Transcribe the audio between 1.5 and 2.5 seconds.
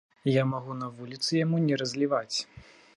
не разліваць.